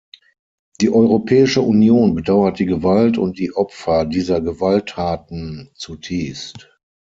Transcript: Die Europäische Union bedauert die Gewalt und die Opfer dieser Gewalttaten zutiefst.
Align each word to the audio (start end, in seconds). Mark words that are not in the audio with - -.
Die 0.79 0.89
Europäische 0.89 1.61
Union 1.61 2.15
bedauert 2.15 2.57
die 2.57 2.65
Gewalt 2.65 3.19
und 3.19 3.37
die 3.37 3.55
Opfer 3.55 4.03
dieser 4.05 4.41
Gewalttaten 4.41 5.69
zutiefst. 5.75 6.67